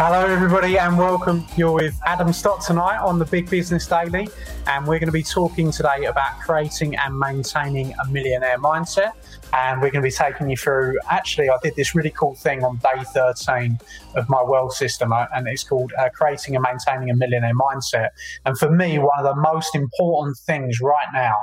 Hello, 0.00 0.24
everybody, 0.24 0.78
and 0.78 0.96
welcome. 0.96 1.44
You're 1.56 1.72
with 1.72 2.00
Adam 2.06 2.32
Stott 2.32 2.60
tonight 2.60 2.98
on 2.98 3.18
the 3.18 3.24
Big 3.24 3.50
Business 3.50 3.84
Daily, 3.84 4.28
and 4.68 4.86
we're 4.86 5.00
going 5.00 5.08
to 5.08 5.12
be 5.12 5.24
talking 5.24 5.72
today 5.72 6.04
about 6.04 6.38
creating 6.38 6.94
and 6.94 7.18
maintaining 7.18 7.92
a 7.94 8.08
millionaire 8.08 8.60
mindset. 8.60 9.10
And 9.52 9.82
we're 9.82 9.90
going 9.90 10.04
to 10.04 10.08
be 10.08 10.12
taking 10.12 10.48
you 10.50 10.56
through. 10.56 11.00
Actually, 11.10 11.50
I 11.50 11.56
did 11.64 11.74
this 11.74 11.96
really 11.96 12.10
cool 12.10 12.36
thing 12.36 12.62
on 12.62 12.76
day 12.76 13.02
13 13.12 13.76
of 14.14 14.28
my 14.28 14.40
wealth 14.40 14.74
system, 14.74 15.12
uh, 15.12 15.26
and 15.34 15.48
it's 15.48 15.64
called 15.64 15.92
uh, 15.98 16.10
Creating 16.10 16.54
and 16.54 16.62
Maintaining 16.62 17.10
a 17.10 17.16
Millionaire 17.16 17.56
Mindset. 17.56 18.10
And 18.46 18.56
for 18.56 18.70
me, 18.70 19.00
one 19.00 19.18
of 19.18 19.24
the 19.24 19.34
most 19.34 19.74
important 19.74 20.36
things 20.46 20.80
right 20.80 21.08
now 21.12 21.34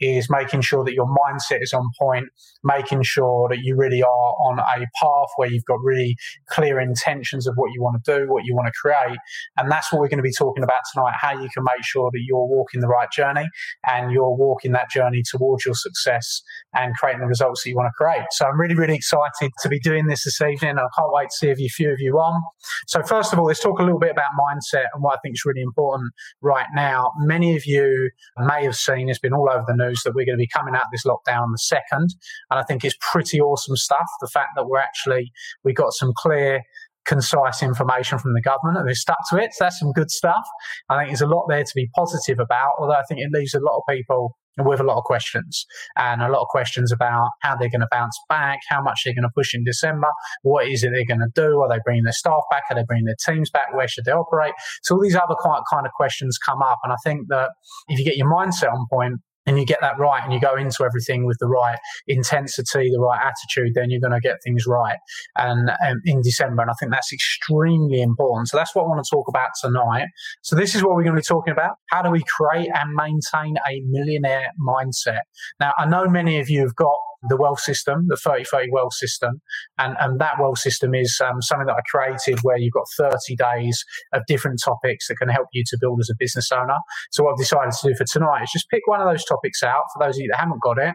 is 0.00 0.28
making 0.30 0.60
sure 0.60 0.84
that 0.84 0.94
your 0.94 1.06
mindset 1.06 1.62
is 1.62 1.72
on 1.72 1.90
point, 1.98 2.28
making 2.66 3.02
sure 3.02 3.48
that 3.48 3.60
you 3.60 3.76
really 3.76 4.02
are 4.02 4.32
on 4.44 4.58
a 4.58 4.86
path 5.00 5.28
where 5.36 5.50
you've 5.50 5.64
got 5.64 5.78
really 5.82 6.16
clear 6.48 6.80
intentions 6.80 7.46
of 7.46 7.54
what 7.56 7.70
you 7.72 7.82
want 7.82 8.02
to 8.02 8.18
do, 8.18 8.26
what 8.30 8.44
you 8.44 8.54
want 8.54 8.66
to 8.66 8.72
create. 8.80 9.18
And 9.56 9.70
that's 9.70 9.92
what 9.92 10.00
we're 10.00 10.08
going 10.08 10.18
to 10.18 10.22
be 10.22 10.32
talking 10.32 10.64
about 10.64 10.82
tonight 10.92 11.14
how 11.20 11.32
you 11.32 11.48
can 11.54 11.64
make 11.64 11.84
sure 11.84 12.10
that 12.12 12.20
you're 12.26 12.46
walking 12.46 12.80
the 12.80 12.88
right 12.88 13.10
journey 13.10 13.46
and 13.86 14.12
you're 14.12 14.34
walking 14.34 14.72
that 14.72 14.90
journey 14.90 15.22
towards 15.28 15.64
your 15.64 15.74
success 15.74 16.42
and 16.74 16.94
creating 16.96 17.20
the 17.20 17.26
results 17.26 17.62
that 17.62 17.70
you 17.70 17.76
want 17.76 17.88
to 17.88 18.04
create. 18.04 18.26
So 18.32 18.46
I'm 18.46 18.60
really, 18.60 18.74
really 18.74 18.96
excited 18.96 19.50
to 19.60 19.68
be 19.68 19.80
doing 19.80 20.06
this 20.06 20.24
this 20.24 20.40
evening. 20.40 20.78
I 20.78 20.86
can't 20.96 21.12
wait 21.12 21.28
to 21.30 21.36
see 21.36 21.50
a 21.50 21.68
few 21.68 21.90
of 21.90 22.00
you 22.00 22.18
on. 22.18 22.42
So, 22.86 23.02
first 23.02 23.32
of 23.32 23.38
all, 23.38 23.46
let's 23.46 23.60
talk 23.60 23.78
a 23.78 23.82
little 23.82 23.98
bit 23.98 24.10
about 24.10 24.26
mindset 24.38 24.86
and 24.92 25.02
what 25.02 25.14
I 25.14 25.18
think 25.22 25.34
is 25.34 25.44
really 25.44 25.62
important 25.62 26.12
right 26.42 26.66
now. 26.74 27.12
Many 27.18 27.56
of 27.56 27.66
you 27.66 28.10
may 28.38 28.64
have 28.64 28.76
seen, 28.76 29.08
it's 29.08 29.18
been 29.18 29.32
all 29.32 29.48
over 29.50 29.64
the 29.66 29.74
news 29.74 30.02
that 30.04 30.14
we're 30.14 30.26
going 30.26 30.38
to 30.38 30.42
be 30.42 30.48
coming 30.48 30.74
out 30.74 30.82
of 30.82 30.88
this 30.92 31.04
lockdown 31.04 31.42
on 31.42 31.52
the 31.52 31.58
second. 31.58 32.14
And 32.56 32.62
I 32.62 32.66
think 32.66 32.84
it's 32.84 32.96
pretty 33.12 33.38
awesome 33.38 33.76
stuff. 33.76 34.06
The 34.22 34.30
fact 34.32 34.50
that 34.56 34.66
we're 34.66 34.78
actually, 34.78 35.30
we 35.62 35.74
got 35.74 35.92
some 35.92 36.12
clear 36.16 36.62
concise 37.04 37.62
information 37.62 38.18
from 38.18 38.32
the 38.32 38.40
government 38.40 38.78
and 38.78 38.88
they 38.88 38.94
stuck 38.94 39.18
to 39.30 39.36
it. 39.36 39.52
So 39.52 39.64
that's 39.64 39.78
some 39.78 39.92
good 39.92 40.10
stuff. 40.10 40.42
I 40.88 40.96
think 40.96 41.10
there's 41.10 41.20
a 41.20 41.26
lot 41.26 41.46
there 41.48 41.62
to 41.62 41.72
be 41.74 41.88
positive 41.94 42.38
about, 42.40 42.72
although 42.78 42.94
I 42.94 43.02
think 43.08 43.20
it 43.20 43.28
leaves 43.30 43.52
a 43.52 43.60
lot 43.60 43.76
of 43.76 43.82
people 43.88 44.36
with 44.58 44.80
a 44.80 44.82
lot 44.82 44.96
of 44.96 45.04
questions 45.04 45.66
and 45.96 46.22
a 46.22 46.30
lot 46.30 46.40
of 46.40 46.48
questions 46.48 46.90
about 46.90 47.28
how 47.42 47.54
they're 47.54 47.68
going 47.68 47.82
to 47.82 47.88
bounce 47.92 48.18
back, 48.30 48.58
how 48.70 48.82
much 48.82 49.02
they're 49.04 49.14
going 49.14 49.22
to 49.22 49.30
push 49.36 49.54
in 49.54 49.62
December, 49.64 50.08
what 50.42 50.66
is 50.66 50.82
it 50.82 50.92
they're 50.94 51.04
going 51.04 51.20
to 51.20 51.30
do? 51.34 51.60
Are 51.60 51.68
they 51.68 51.78
bringing 51.84 52.04
their 52.04 52.14
staff 52.14 52.40
back? 52.50 52.62
Are 52.70 52.74
they 52.74 52.84
bringing 52.88 53.04
their 53.04 53.16
teams 53.26 53.50
back? 53.50 53.74
Where 53.74 53.86
should 53.86 54.06
they 54.06 54.12
operate? 54.12 54.54
So 54.82 54.94
all 54.94 55.02
these 55.02 55.14
other 55.14 55.36
kind 55.44 55.86
of 55.86 55.92
questions 55.92 56.38
come 56.38 56.62
up. 56.62 56.78
And 56.84 56.92
I 56.92 56.96
think 57.04 57.28
that 57.28 57.50
if 57.88 57.98
you 57.98 58.04
get 58.06 58.16
your 58.16 58.32
mindset 58.32 58.72
on 58.72 58.86
point, 58.90 59.20
and 59.46 59.58
you 59.58 59.64
get 59.64 59.78
that 59.80 59.98
right 59.98 60.22
and 60.22 60.32
you 60.32 60.40
go 60.40 60.56
into 60.56 60.84
everything 60.84 61.24
with 61.24 61.38
the 61.38 61.46
right 61.46 61.78
intensity, 62.06 62.90
the 62.90 63.00
right 63.00 63.20
attitude, 63.20 63.74
then 63.74 63.90
you're 63.90 64.00
going 64.00 64.12
to 64.12 64.20
get 64.20 64.36
things 64.44 64.66
right. 64.66 64.96
And 65.36 65.70
um, 65.70 66.00
in 66.04 66.20
December, 66.22 66.62
and 66.62 66.70
I 66.70 66.74
think 66.78 66.92
that's 66.92 67.12
extremely 67.12 68.02
important. 68.02 68.48
So 68.48 68.56
that's 68.56 68.74
what 68.74 68.84
I 68.84 68.88
want 68.88 69.04
to 69.04 69.10
talk 69.10 69.28
about 69.28 69.50
tonight. 69.60 70.08
So 70.42 70.56
this 70.56 70.74
is 70.74 70.82
what 70.82 70.94
we're 70.94 71.04
going 71.04 71.16
to 71.16 71.20
be 71.20 71.24
talking 71.24 71.52
about. 71.52 71.76
How 71.90 72.02
do 72.02 72.10
we 72.10 72.24
create 72.36 72.68
and 72.74 72.94
maintain 72.94 73.56
a 73.68 73.80
millionaire 73.86 74.50
mindset? 74.60 75.20
Now, 75.60 75.72
I 75.78 75.86
know 75.86 76.06
many 76.08 76.40
of 76.40 76.50
you 76.50 76.60
have 76.60 76.74
got 76.74 76.96
the 77.28 77.36
wealth 77.36 77.60
system, 77.60 78.06
the 78.08 78.16
30 78.16 78.44
30 78.44 78.70
wealth 78.70 78.94
system. 78.94 79.40
And, 79.78 79.96
and 80.00 80.20
that 80.20 80.34
wealth 80.40 80.58
system 80.58 80.94
is 80.94 81.20
um, 81.24 81.40
something 81.42 81.66
that 81.66 81.76
I 81.76 81.82
created 81.90 82.40
where 82.42 82.58
you've 82.58 82.72
got 82.72 82.86
30 82.96 83.36
days 83.36 83.84
of 84.12 84.22
different 84.26 84.60
topics 84.64 85.08
that 85.08 85.16
can 85.16 85.28
help 85.28 85.48
you 85.52 85.62
to 85.66 85.78
build 85.80 86.00
as 86.00 86.10
a 86.10 86.16
business 86.18 86.50
owner. 86.52 86.78
So 87.10 87.24
what 87.24 87.32
I've 87.32 87.38
decided 87.38 87.72
to 87.72 87.88
do 87.88 87.94
for 87.94 88.04
tonight 88.04 88.44
is 88.44 88.50
just 88.52 88.68
pick 88.70 88.82
one 88.86 89.00
of 89.00 89.08
those 89.08 89.24
topics 89.24 89.62
out 89.62 89.84
for 89.92 90.04
those 90.04 90.16
of 90.16 90.22
you 90.22 90.28
that 90.32 90.40
haven't 90.40 90.62
got 90.62 90.78
it 90.78 90.94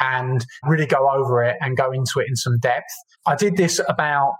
and 0.00 0.44
really 0.64 0.86
go 0.86 1.10
over 1.10 1.42
it 1.42 1.56
and 1.60 1.76
go 1.76 1.90
into 1.92 2.20
it 2.20 2.26
in 2.28 2.36
some 2.36 2.58
depth. 2.58 2.92
I 3.26 3.36
did 3.36 3.56
this 3.56 3.80
about 3.88 4.34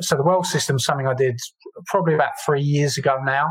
so 0.00 0.16
the 0.16 0.22
wealth 0.22 0.46
system 0.46 0.78
something 0.78 1.06
I 1.06 1.14
did 1.14 1.38
probably 1.86 2.14
about 2.14 2.30
three 2.44 2.62
years 2.62 2.96
ago 2.96 3.18
now, 3.22 3.48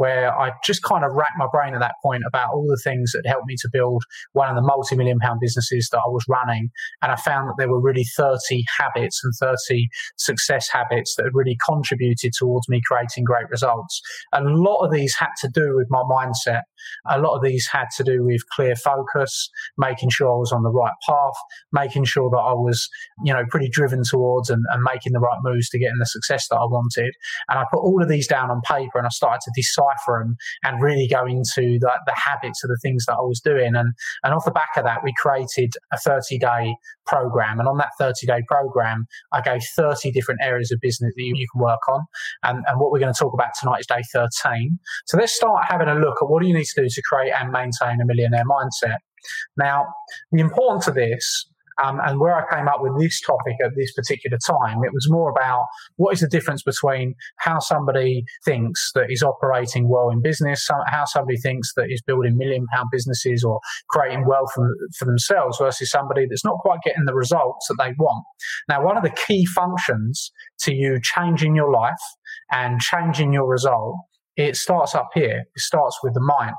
where 0.00 0.32
I 0.32 0.52
just 0.64 0.82
kind 0.82 1.04
of 1.04 1.12
racked 1.12 1.36
my 1.36 1.46
brain 1.52 1.74
at 1.74 1.80
that 1.80 1.96
point 2.02 2.22
about 2.26 2.54
all 2.54 2.66
the 2.66 2.80
things 2.82 3.12
that 3.12 3.26
helped 3.26 3.44
me 3.46 3.54
to 3.60 3.68
build 3.70 4.02
one 4.32 4.48
of 4.48 4.56
the 4.56 4.62
multi 4.62 4.96
million 4.96 5.18
pound 5.18 5.40
businesses 5.42 5.90
that 5.92 5.98
I 5.98 6.08
was 6.08 6.24
running. 6.26 6.70
And 7.02 7.12
I 7.12 7.16
found 7.16 7.50
that 7.50 7.56
there 7.58 7.68
were 7.68 7.82
really 7.82 8.06
30 8.16 8.64
habits 8.78 9.20
and 9.22 9.34
30 9.38 9.88
success 10.16 10.70
habits 10.72 11.16
that 11.16 11.24
had 11.24 11.34
really 11.34 11.58
contributed 11.68 12.32
towards 12.32 12.66
me 12.66 12.80
creating 12.82 13.24
great 13.24 13.50
results. 13.50 14.00
A 14.32 14.40
lot 14.42 14.82
of 14.82 14.90
these 14.90 15.14
had 15.14 15.32
to 15.42 15.50
do 15.52 15.76
with 15.76 15.88
my 15.90 16.02
mindset. 16.10 16.62
A 17.10 17.20
lot 17.20 17.36
of 17.36 17.42
these 17.42 17.68
had 17.70 17.88
to 17.98 18.02
do 18.02 18.24
with 18.24 18.40
clear 18.54 18.76
focus, 18.76 19.50
making 19.76 20.08
sure 20.08 20.28
I 20.28 20.38
was 20.38 20.50
on 20.50 20.62
the 20.62 20.70
right 20.70 20.94
path, 21.06 21.36
making 21.72 22.04
sure 22.04 22.30
that 22.30 22.38
I 22.38 22.54
was, 22.54 22.88
you 23.22 23.34
know, 23.34 23.44
pretty 23.50 23.68
driven 23.68 24.02
towards 24.02 24.48
and, 24.48 24.64
and 24.72 24.82
making 24.82 25.12
the 25.12 25.20
right 25.20 25.38
moves 25.42 25.68
to 25.68 25.78
get 25.78 25.90
in 25.90 25.98
the 25.98 26.06
success 26.06 26.48
that 26.48 26.56
I 26.56 26.64
wanted. 26.64 27.12
And 27.50 27.58
I 27.58 27.66
put 27.70 27.80
all 27.80 28.02
of 28.02 28.08
these 28.08 28.26
down 28.26 28.50
on 28.50 28.62
paper 28.62 28.96
and 28.96 29.06
I 29.06 29.10
started 29.10 29.40
to 29.44 29.52
them 30.06 30.36
and 30.64 30.82
really 30.82 31.08
go 31.08 31.26
into 31.26 31.78
the, 31.78 31.92
the 32.06 32.14
habits 32.14 32.62
of 32.64 32.68
the 32.68 32.78
things 32.82 33.06
that 33.06 33.14
I 33.14 33.22
was 33.22 33.40
doing. 33.40 33.74
And, 33.74 33.92
and 34.24 34.34
off 34.34 34.44
the 34.44 34.50
back 34.50 34.70
of 34.76 34.84
that, 34.84 35.02
we 35.04 35.12
created 35.16 35.72
a 35.92 35.98
30 35.98 36.38
day 36.38 36.74
program. 37.06 37.58
And 37.58 37.68
on 37.68 37.78
that 37.78 37.90
30 37.98 38.26
day 38.26 38.42
program, 38.46 39.06
I 39.32 39.40
gave 39.40 39.62
30 39.76 40.10
different 40.12 40.40
areas 40.42 40.70
of 40.70 40.80
business 40.80 41.12
that 41.16 41.22
you, 41.22 41.34
you 41.36 41.46
can 41.52 41.62
work 41.62 41.80
on. 41.88 42.04
And, 42.42 42.64
and 42.66 42.80
what 42.80 42.90
we're 42.90 43.00
going 43.00 43.12
to 43.12 43.18
talk 43.18 43.34
about 43.34 43.50
tonight 43.60 43.80
is 43.80 43.86
day 43.86 44.02
13. 44.12 44.78
So 45.06 45.18
let's 45.18 45.34
start 45.34 45.64
having 45.68 45.88
a 45.88 45.94
look 45.94 46.18
at 46.22 46.28
what 46.28 46.42
do 46.42 46.48
you 46.48 46.54
need 46.54 46.64
to 46.64 46.82
do 46.82 46.88
to 46.88 47.02
create 47.02 47.32
and 47.38 47.50
maintain 47.50 48.00
a 48.00 48.04
millionaire 48.04 48.44
mindset. 48.44 48.98
Now, 49.56 49.86
the 50.32 50.40
importance 50.40 50.88
of 50.88 50.94
this 50.94 51.46
um, 51.82 52.00
and 52.04 52.20
where 52.20 52.34
I 52.34 52.54
came 52.54 52.68
up 52.68 52.80
with 52.80 52.98
this 52.98 53.20
topic 53.20 53.54
at 53.64 53.72
this 53.76 53.92
particular 53.92 54.38
time, 54.46 54.78
it 54.84 54.92
was 54.92 55.06
more 55.08 55.30
about 55.30 55.64
what 55.96 56.14
is 56.14 56.20
the 56.20 56.28
difference 56.28 56.62
between 56.62 57.14
how 57.38 57.58
somebody 57.58 58.24
thinks 58.44 58.90
that 58.94 59.10
is 59.10 59.22
operating 59.22 59.88
well 59.88 60.10
in 60.10 60.20
business, 60.22 60.68
how 60.86 61.04
somebody 61.04 61.38
thinks 61.38 61.72
that 61.74 61.86
is 61.90 62.02
building 62.06 62.36
million 62.36 62.66
pound 62.72 62.88
businesses 62.92 63.44
or 63.44 63.60
creating 63.88 64.26
wealth 64.26 64.50
for, 64.54 64.68
for 64.98 65.04
themselves 65.04 65.58
versus 65.58 65.90
somebody 65.90 66.26
that's 66.28 66.44
not 66.44 66.58
quite 66.58 66.80
getting 66.84 67.04
the 67.04 67.14
results 67.14 67.66
that 67.68 67.76
they 67.78 67.92
want. 67.98 68.24
Now, 68.68 68.84
one 68.84 68.96
of 68.96 69.02
the 69.02 69.16
key 69.26 69.46
functions 69.46 70.32
to 70.60 70.74
you 70.74 71.00
changing 71.02 71.54
your 71.54 71.72
life 71.72 71.94
and 72.50 72.80
changing 72.80 73.32
your 73.32 73.46
result 73.46 73.96
it 74.36 74.56
starts 74.56 74.94
up 74.94 75.10
here. 75.12 75.44
It 75.54 75.60
starts 75.60 75.98
with 76.02 76.14
the 76.14 76.20
mind. 76.20 76.54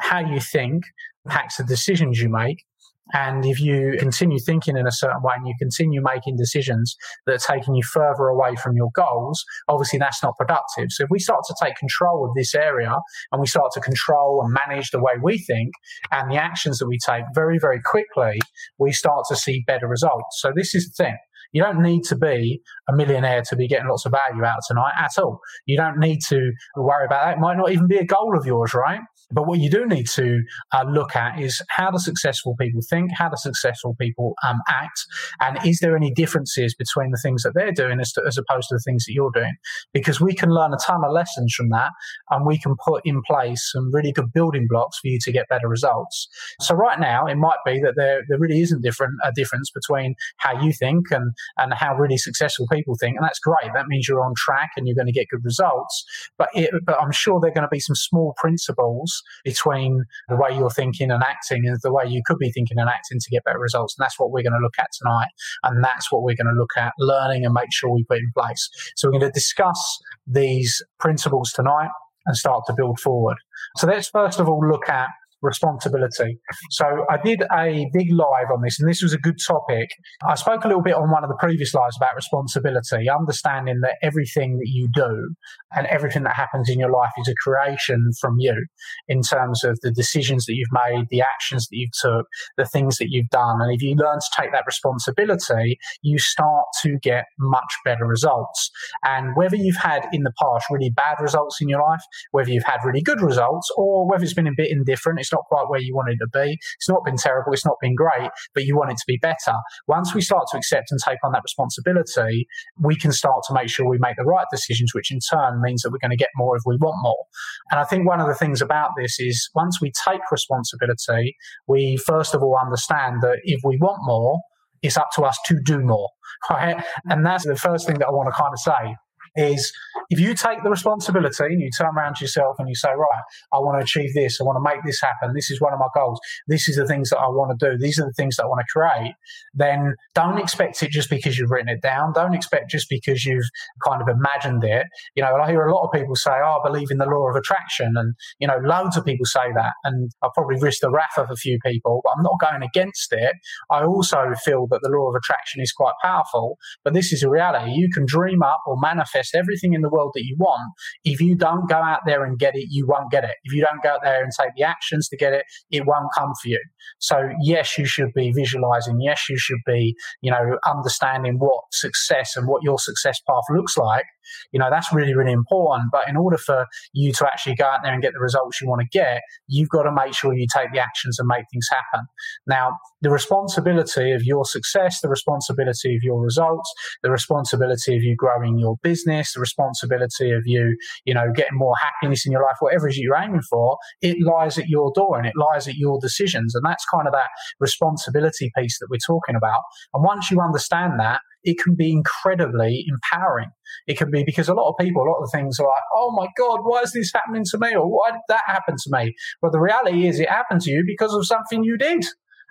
How 0.00 0.20
you 0.20 0.40
think 0.40 0.84
impacts 1.26 1.56
the 1.56 1.64
decisions 1.64 2.20
you 2.20 2.28
make, 2.28 2.64
and 3.12 3.44
if 3.44 3.60
you 3.60 3.96
continue 3.98 4.38
thinking 4.38 4.76
in 4.76 4.86
a 4.86 4.92
certain 4.92 5.22
way 5.22 5.34
and 5.36 5.46
you 5.46 5.54
continue 5.58 6.02
making 6.02 6.36
decisions 6.36 6.96
that 7.26 7.34
are 7.34 7.56
taking 7.56 7.74
you 7.74 7.82
further 7.82 8.28
away 8.28 8.54
from 8.56 8.76
your 8.76 8.90
goals, 8.94 9.44
obviously 9.68 9.98
that's 9.98 10.22
not 10.22 10.36
productive. 10.36 10.88
So 10.90 11.04
if 11.04 11.10
we 11.10 11.18
start 11.18 11.40
to 11.48 11.54
take 11.62 11.76
control 11.76 12.24
of 12.24 12.34
this 12.36 12.54
area 12.54 12.94
and 13.32 13.40
we 13.40 13.46
start 13.46 13.72
to 13.74 13.80
control 13.80 14.42
and 14.42 14.52
manage 14.66 14.90
the 14.90 15.00
way 15.00 15.12
we 15.22 15.38
think 15.38 15.72
and 16.10 16.30
the 16.30 16.36
actions 16.36 16.78
that 16.78 16.86
we 16.86 16.98
take 16.98 17.24
very, 17.34 17.58
very 17.58 17.80
quickly, 17.80 18.38
we 18.78 18.92
start 18.92 19.24
to 19.28 19.36
see 19.36 19.64
better 19.66 19.88
results. 19.88 20.38
So 20.40 20.52
this 20.54 20.74
is 20.74 20.88
the 20.88 21.04
thing. 21.04 21.16
You 21.52 21.62
don't 21.62 21.82
need 21.82 22.02
to 22.04 22.16
be 22.16 22.60
a 22.88 22.94
millionaire 22.94 23.42
to 23.48 23.56
be 23.56 23.68
getting 23.68 23.88
lots 23.88 24.06
of 24.06 24.12
value 24.12 24.44
out 24.44 24.60
tonight 24.66 24.92
at 24.98 25.10
all. 25.18 25.40
You 25.66 25.76
don't 25.76 25.98
need 25.98 26.20
to 26.28 26.52
worry 26.76 27.04
about 27.04 27.24
that. 27.24 27.36
It 27.36 27.40
might 27.40 27.56
not 27.56 27.72
even 27.72 27.86
be 27.86 27.98
a 27.98 28.04
goal 28.04 28.36
of 28.36 28.46
yours, 28.46 28.74
right? 28.74 29.00
But 29.30 29.46
what 29.46 29.58
you 29.58 29.68
do 29.68 29.86
need 29.86 30.08
to 30.14 30.42
uh, 30.72 30.84
look 30.88 31.14
at 31.14 31.38
is 31.38 31.62
how 31.68 31.90
do 31.90 31.98
successful 31.98 32.56
people 32.58 32.80
think? 32.88 33.10
How 33.12 33.28
do 33.28 33.36
successful 33.36 33.94
people 34.00 34.34
um, 34.46 34.60
act? 34.68 35.04
And 35.40 35.58
is 35.66 35.80
there 35.80 35.96
any 35.96 36.10
differences 36.10 36.74
between 36.74 37.10
the 37.10 37.20
things 37.22 37.42
that 37.42 37.52
they're 37.54 37.72
doing 37.72 38.00
as, 38.00 38.12
to, 38.12 38.22
as 38.26 38.38
opposed 38.38 38.68
to 38.68 38.76
the 38.76 38.82
things 38.84 39.04
that 39.04 39.12
you're 39.12 39.30
doing? 39.34 39.54
Because 39.92 40.20
we 40.20 40.34
can 40.34 40.50
learn 40.50 40.72
a 40.72 40.78
ton 40.86 41.04
of 41.04 41.12
lessons 41.12 41.54
from 41.54 41.68
that 41.70 41.90
and 42.30 42.46
we 42.46 42.58
can 42.58 42.74
put 42.82 43.02
in 43.04 43.20
place 43.22 43.70
some 43.70 43.92
really 43.92 44.12
good 44.12 44.32
building 44.32 44.66
blocks 44.68 44.98
for 44.98 45.08
you 45.08 45.18
to 45.24 45.32
get 45.32 45.48
better 45.48 45.68
results. 45.68 46.28
So 46.60 46.74
right 46.74 46.98
now, 46.98 47.26
it 47.26 47.36
might 47.36 47.58
be 47.66 47.80
that 47.80 47.94
there, 47.96 48.22
there 48.28 48.38
really 48.38 48.62
isn't 48.62 48.82
different, 48.82 49.14
a 49.24 49.32
difference 49.32 49.70
between 49.70 50.14
how 50.38 50.58
you 50.62 50.72
think 50.72 51.10
and, 51.10 51.32
and 51.58 51.74
how 51.74 51.94
really 51.96 52.16
successful 52.16 52.66
people 52.72 52.77
think. 53.00 53.16
And 53.16 53.24
that's 53.24 53.38
great. 53.38 53.72
That 53.74 53.86
means 53.88 54.08
you're 54.08 54.24
on 54.24 54.34
track 54.36 54.70
and 54.76 54.86
you're 54.86 54.94
going 54.94 55.06
to 55.06 55.12
get 55.12 55.28
good 55.30 55.44
results. 55.44 56.04
But, 56.36 56.48
it, 56.54 56.70
but 56.84 57.00
I'm 57.00 57.12
sure 57.12 57.40
there 57.40 57.50
are 57.50 57.54
going 57.54 57.62
to 57.62 57.68
be 57.70 57.80
some 57.80 57.96
small 57.96 58.34
principles 58.36 59.22
between 59.44 60.04
the 60.28 60.36
way 60.36 60.56
you're 60.56 60.70
thinking 60.70 61.10
and 61.10 61.22
acting 61.22 61.66
and 61.66 61.78
the 61.82 61.92
way 61.92 62.06
you 62.06 62.22
could 62.24 62.38
be 62.38 62.50
thinking 62.50 62.78
and 62.78 62.88
acting 62.88 63.18
to 63.20 63.30
get 63.30 63.44
better 63.44 63.58
results. 63.58 63.96
And 63.98 64.04
that's 64.04 64.18
what 64.18 64.30
we're 64.30 64.42
going 64.42 64.52
to 64.52 64.62
look 64.62 64.78
at 64.78 64.88
tonight. 64.92 65.28
And 65.64 65.82
that's 65.84 66.12
what 66.12 66.22
we're 66.22 66.36
going 66.36 66.52
to 66.52 66.58
look 66.58 66.76
at 66.76 66.92
learning 66.98 67.44
and 67.44 67.54
make 67.54 67.72
sure 67.72 67.90
we 67.90 68.04
put 68.04 68.18
in 68.18 68.30
place. 68.36 68.68
So 68.96 69.08
we're 69.08 69.18
going 69.18 69.30
to 69.30 69.30
discuss 69.30 69.98
these 70.26 70.82
principles 70.98 71.52
tonight 71.52 71.90
and 72.26 72.36
start 72.36 72.64
to 72.66 72.74
build 72.76 73.00
forward. 73.00 73.36
So 73.76 73.86
let's 73.86 74.08
first 74.08 74.38
of 74.38 74.48
all 74.48 74.66
look 74.66 74.88
at 74.88 75.08
responsibility. 75.42 76.38
So 76.70 76.86
I 77.10 77.16
did 77.22 77.42
a 77.52 77.86
big 77.92 78.12
live 78.12 78.50
on 78.52 78.62
this, 78.62 78.80
and 78.80 78.88
this 78.88 79.02
was 79.02 79.12
a 79.12 79.18
good 79.18 79.38
topic. 79.46 79.88
I 80.26 80.34
spoke 80.34 80.64
a 80.64 80.68
little 80.68 80.82
bit 80.82 80.94
on 80.94 81.10
one 81.10 81.24
of 81.24 81.30
the 81.30 81.36
previous 81.38 81.74
lives 81.74 81.96
about 81.96 82.16
responsibility, 82.16 83.08
understanding 83.08 83.80
that 83.82 83.96
everything 84.02 84.58
that 84.58 84.68
you 84.68 84.88
do 84.94 85.34
and 85.74 85.86
everything 85.86 86.24
that 86.24 86.34
happens 86.34 86.68
in 86.68 86.78
your 86.78 86.90
life 86.90 87.12
is 87.18 87.28
a 87.28 87.34
creation 87.42 88.10
from 88.20 88.36
you 88.38 88.66
in 89.08 89.22
terms 89.22 89.64
of 89.64 89.78
the 89.82 89.90
decisions 89.90 90.46
that 90.46 90.54
you've 90.54 90.68
made, 90.72 91.06
the 91.10 91.20
actions 91.20 91.68
that 91.68 91.76
you've 91.76 91.92
took, 92.00 92.26
the 92.56 92.64
things 92.64 92.96
that 92.98 93.08
you've 93.10 93.28
done. 93.30 93.60
And 93.60 93.72
if 93.74 93.82
you 93.82 93.94
learn 93.94 94.18
to 94.18 94.30
take 94.40 94.52
that 94.52 94.64
responsibility, 94.66 95.78
you 96.02 96.18
start 96.18 96.66
to 96.82 96.98
get 97.02 97.24
much 97.38 97.74
better 97.84 98.06
results. 98.06 98.70
And 99.04 99.36
whether 99.36 99.56
you've 99.56 99.76
had 99.76 100.06
in 100.12 100.22
the 100.22 100.32
past 100.40 100.66
really 100.70 100.90
bad 100.90 101.16
results 101.20 101.60
in 101.60 101.68
your 101.68 101.80
life, 101.80 102.00
whether 102.32 102.50
you've 102.50 102.64
had 102.64 102.78
really 102.84 103.02
good 103.02 103.20
results, 103.20 103.70
or 103.76 104.08
whether 104.08 104.24
it's 104.24 104.34
been 104.34 104.46
a 104.46 104.52
bit 104.56 104.70
indifferent, 104.70 105.20
it's 105.28 105.32
not 105.32 105.44
quite 105.44 105.68
where 105.68 105.80
you 105.80 105.94
wanted 105.94 106.18
to 106.20 106.26
be. 106.32 106.58
It's 106.76 106.88
not 106.88 107.04
been 107.04 107.16
terrible. 107.16 107.52
It's 107.52 107.66
not 107.66 107.76
been 107.80 107.94
great, 107.94 108.30
but 108.54 108.64
you 108.64 108.76
want 108.76 108.90
it 108.90 108.96
to 108.96 109.04
be 109.06 109.18
better. 109.20 109.54
Once 109.86 110.14
we 110.14 110.22
start 110.22 110.44
to 110.52 110.58
accept 110.58 110.90
and 110.90 110.98
take 111.04 111.18
on 111.22 111.32
that 111.32 111.42
responsibility, 111.42 112.46
we 112.80 112.96
can 112.96 113.12
start 113.12 113.42
to 113.48 113.54
make 113.54 113.68
sure 113.68 113.88
we 113.88 113.98
make 113.98 114.16
the 114.16 114.24
right 114.24 114.46
decisions, 114.50 114.94
which 114.94 115.12
in 115.12 115.18
turn 115.30 115.60
means 115.60 115.82
that 115.82 115.90
we're 115.90 115.98
going 115.98 116.10
to 116.10 116.16
get 116.16 116.30
more 116.36 116.56
if 116.56 116.62
we 116.64 116.76
want 116.80 116.96
more. 117.02 117.24
And 117.70 117.78
I 117.78 117.84
think 117.84 118.06
one 118.06 118.20
of 118.20 118.26
the 118.26 118.34
things 118.34 118.62
about 118.62 118.90
this 118.96 119.16
is 119.18 119.50
once 119.54 119.80
we 119.80 119.92
take 120.06 120.20
responsibility, 120.32 121.36
we 121.66 121.98
first 121.98 122.34
of 122.34 122.42
all 122.42 122.58
understand 122.60 123.22
that 123.22 123.38
if 123.44 123.60
we 123.64 123.76
want 123.78 123.98
more, 124.02 124.38
it's 124.82 124.96
up 124.96 125.08
to 125.16 125.22
us 125.22 125.38
to 125.46 125.60
do 125.62 125.80
more. 125.80 126.08
Right. 126.50 126.76
And 127.10 127.26
that's 127.26 127.44
the 127.44 127.56
first 127.56 127.86
thing 127.86 127.98
that 127.98 128.06
I 128.06 128.10
want 128.12 128.28
to 128.28 128.32
kind 128.32 128.52
of 128.52 128.60
say 128.60 128.96
is 129.38 129.72
if 130.10 130.18
you 130.18 130.34
take 130.34 130.62
the 130.62 130.70
responsibility 130.70 131.44
and 131.44 131.60
you 131.60 131.70
turn 131.76 131.94
around 131.96 132.16
to 132.16 132.24
yourself 132.24 132.56
and 132.58 132.68
you 132.68 132.74
say, 132.74 132.88
right, 132.88 133.22
I 133.52 133.58
want 133.58 133.78
to 133.78 133.84
achieve 133.84 134.14
this, 134.14 134.40
I 134.40 134.44
want 134.44 134.56
to 134.56 134.62
make 134.62 134.84
this 134.84 135.00
happen, 135.00 135.34
this 135.34 135.50
is 135.50 135.60
one 135.60 135.72
of 135.72 135.78
my 135.78 135.88
goals, 135.94 136.18
this 136.46 136.68
is 136.68 136.76
the 136.76 136.86
things 136.86 137.10
that 137.10 137.18
I 137.18 137.28
want 137.28 137.58
to 137.58 137.70
do, 137.70 137.78
these 137.78 137.98
are 137.98 138.06
the 138.06 138.12
things 138.12 138.36
that 138.36 138.44
I 138.44 138.46
want 138.46 138.60
to 138.60 138.78
create, 138.78 139.14
then 139.54 139.94
don't 140.14 140.38
expect 140.38 140.82
it 140.82 140.90
just 140.90 141.10
because 141.10 141.38
you've 141.38 141.50
written 141.50 141.68
it 141.68 141.82
down. 141.82 142.12
Don't 142.12 142.34
expect 142.34 142.70
just 142.70 142.88
because 142.88 143.24
you've 143.24 143.48
kind 143.84 144.02
of 144.02 144.08
imagined 144.08 144.64
it. 144.64 144.86
You 145.14 145.22
know, 145.22 145.34
I 145.36 145.48
hear 145.48 145.66
a 145.66 145.74
lot 145.74 145.84
of 145.84 145.92
people 145.92 146.16
say, 146.16 146.32
oh, 146.32 146.60
I 146.62 146.68
believe 146.68 146.90
in 146.90 146.98
the 146.98 147.06
law 147.06 147.28
of 147.28 147.36
attraction. 147.36 147.92
And, 147.96 148.14
you 148.38 148.48
know, 148.48 148.58
loads 148.62 148.96
of 148.96 149.04
people 149.04 149.26
say 149.26 149.52
that. 149.54 149.72
And 149.84 150.10
I 150.22 150.28
probably 150.34 150.56
risk 150.60 150.80
the 150.80 150.90
wrath 150.90 151.16
of 151.18 151.30
a 151.30 151.36
few 151.36 151.58
people, 151.64 152.00
but 152.04 152.14
I'm 152.16 152.22
not 152.22 152.40
going 152.40 152.62
against 152.62 153.12
it. 153.12 153.34
I 153.70 153.84
also 153.84 154.32
feel 154.44 154.66
that 154.70 154.80
the 154.82 154.90
law 154.90 155.10
of 155.10 155.14
attraction 155.14 155.60
is 155.60 155.72
quite 155.72 155.94
powerful, 156.02 156.56
but 156.84 156.94
this 156.94 157.12
is 157.12 157.22
a 157.22 157.30
reality. 157.30 157.72
You 157.72 157.88
can 157.92 158.04
dream 158.06 158.42
up 158.42 158.60
or 158.66 158.76
manifest 158.80 159.27
everything 159.34 159.74
in 159.74 159.82
the 159.82 159.88
world 159.88 160.12
that 160.14 160.24
you 160.24 160.36
want. 160.38 160.72
If 161.04 161.20
you 161.20 161.34
don't 161.34 161.68
go 161.68 161.76
out 161.76 162.00
there 162.06 162.24
and 162.24 162.38
get 162.38 162.54
it, 162.54 162.66
you 162.70 162.86
won't 162.86 163.10
get 163.10 163.24
it. 163.24 163.34
If 163.44 163.52
you 163.52 163.64
don't 163.64 163.82
go 163.82 163.90
out 163.90 164.00
there 164.02 164.22
and 164.22 164.32
take 164.38 164.50
the 164.56 164.64
actions 164.64 165.08
to 165.08 165.16
get 165.16 165.32
it, 165.32 165.44
it 165.70 165.86
won't 165.86 166.08
come 166.16 166.32
for 166.42 166.48
you. 166.48 166.62
So 166.98 167.30
yes, 167.42 167.78
you 167.78 167.86
should 167.86 168.12
be 168.14 168.32
visualizing. 168.32 169.00
Yes, 169.00 169.26
you 169.28 169.38
should 169.38 169.60
be, 169.66 169.94
you 170.20 170.30
know, 170.30 170.58
understanding 170.66 171.38
what 171.38 171.64
success 171.72 172.36
and 172.36 172.46
what 172.46 172.62
your 172.62 172.78
success 172.78 173.18
path 173.28 173.44
looks 173.50 173.76
like. 173.76 174.04
You 174.52 174.60
know, 174.60 174.68
that's 174.70 174.92
really, 174.92 175.14
really 175.14 175.32
important. 175.32 175.90
But 175.92 176.08
in 176.08 176.16
order 176.16 176.36
for 176.36 176.66
you 176.92 177.12
to 177.12 177.26
actually 177.26 177.56
go 177.56 177.64
out 177.64 177.80
there 177.82 177.92
and 177.92 178.02
get 178.02 178.12
the 178.12 178.20
results 178.20 178.60
you 178.60 178.68
want 178.68 178.82
to 178.82 178.88
get, 178.98 179.20
you've 179.46 179.68
got 179.68 179.82
to 179.82 179.92
make 179.92 180.14
sure 180.14 180.34
you 180.34 180.46
take 180.54 180.72
the 180.72 180.78
actions 180.78 181.18
and 181.18 181.26
make 181.28 181.44
things 181.52 181.66
happen. 181.70 182.06
Now, 182.46 182.72
the 183.00 183.10
responsibility 183.10 184.12
of 184.12 184.24
your 184.24 184.44
success, 184.44 185.00
the 185.00 185.08
responsibility 185.08 185.94
of 185.94 186.02
your 186.02 186.20
results, 186.20 186.72
the 187.02 187.10
responsibility 187.10 187.96
of 187.96 188.02
you 188.02 188.16
growing 188.16 188.58
your 188.58 188.76
business, 188.82 189.32
the 189.32 189.40
responsibility 189.40 190.32
of 190.32 190.42
you, 190.46 190.76
you 191.04 191.14
know, 191.14 191.32
getting 191.34 191.56
more 191.58 191.74
happiness 191.80 192.26
in 192.26 192.32
your 192.32 192.42
life, 192.42 192.56
whatever 192.60 192.88
it 192.88 192.92
is 192.92 192.98
you're 192.98 193.16
aiming 193.16 193.42
for, 193.42 193.78
it 194.02 194.16
lies 194.20 194.58
at 194.58 194.68
your 194.68 194.92
door 194.94 195.18
and 195.18 195.26
it 195.26 195.34
lies 195.36 195.68
at 195.68 195.76
your 195.76 195.98
decisions. 196.00 196.54
And 196.54 196.64
that's 196.64 196.84
kind 196.86 197.06
of 197.06 197.12
that 197.12 197.28
responsibility 197.60 198.50
piece 198.56 198.78
that 198.80 198.88
we're 198.90 198.98
talking 199.06 199.36
about. 199.36 199.60
And 199.94 200.02
once 200.02 200.30
you 200.30 200.40
understand 200.40 200.98
that, 200.98 201.20
it 201.44 201.56
can 201.62 201.74
be 201.76 201.92
incredibly 201.92 202.84
empowering. 202.88 203.50
It 203.86 203.98
can 203.98 204.10
be 204.10 204.24
because 204.24 204.48
a 204.48 204.54
lot 204.54 204.70
of 204.70 204.74
people, 204.80 205.02
a 205.02 205.10
lot 205.10 205.22
of 205.22 205.30
things 205.32 205.58
are 205.58 205.66
like, 205.66 205.82
oh 205.94 206.12
my 206.16 206.28
God, 206.36 206.60
why 206.62 206.82
is 206.82 206.92
this 206.92 207.12
happening 207.14 207.44
to 207.50 207.58
me? 207.58 207.74
Or 207.74 207.86
why 207.86 208.10
did 208.10 208.20
that 208.28 208.42
happen 208.46 208.74
to 208.76 208.90
me? 208.90 209.14
But 209.40 209.52
the 209.52 209.60
reality 209.60 210.06
is 210.06 210.20
it 210.20 210.28
happened 210.28 210.62
to 210.62 210.70
you 210.70 210.84
because 210.86 211.14
of 211.14 211.26
something 211.26 211.64
you 211.64 211.76
did. 211.76 212.04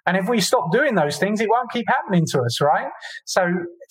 And 0.06 0.16
if 0.16 0.30
we 0.30 0.40
stop 0.40 0.72
doing 0.72 0.96
those 0.96 1.18
things, 1.18 1.42
it 1.42 1.50
won't 1.50 1.70
keep 1.70 1.86
happening 1.90 2.26
to 2.32 2.40
us, 2.40 2.62
right? 2.62 2.88
So 3.26 3.46